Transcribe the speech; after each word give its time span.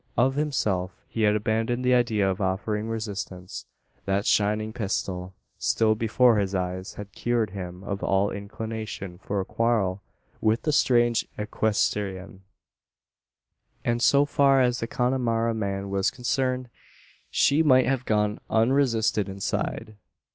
Of 0.17 0.33
himself, 0.33 0.95
he 1.07 1.21
had 1.21 1.35
abandoned 1.35 1.85
the 1.85 1.93
idea 1.93 2.27
of 2.27 2.41
offering 2.41 2.89
resistance. 2.89 3.67
That 4.05 4.25
shining 4.25 4.73
pistol, 4.73 5.35
still 5.59 5.93
before 5.93 6.39
his 6.39 6.55
eyes, 6.55 6.95
had 6.95 7.11
cured 7.11 7.51
him 7.51 7.83
of 7.83 8.01
all 8.03 8.31
inclination 8.31 9.19
for 9.19 9.39
a 9.39 9.45
quarrel 9.45 10.01
with 10.41 10.63
the 10.63 10.71
strange 10.71 11.27
equestrian; 11.37 12.41
and 13.85 14.01
so 14.01 14.25
far 14.25 14.59
as 14.59 14.79
the 14.79 14.87
Connemara 14.87 15.53
man 15.53 15.91
was 15.91 16.09
concerned, 16.09 16.69
she 17.29 17.61
might 17.61 17.85
have 17.85 18.03
gone 18.03 18.39
unresisted 18.49 19.29
inside. 19.29 19.97